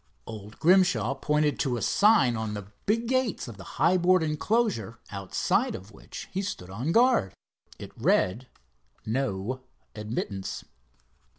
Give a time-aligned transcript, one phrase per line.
[0.25, 4.97] Old Grimshaw pointed to a sign on the big gates of the high board enclosure
[5.11, 7.35] outside of which he stood on guard.
[7.77, 8.47] It read:
[9.05, 9.61] "No
[9.93, 10.65] Admittance."